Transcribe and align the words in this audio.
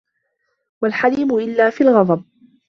وَالْحَلِيمُ 0.81 1.33
إلَّا 1.37 1.69
فِي 1.69 1.81
الْغَضَبِ 1.83 2.23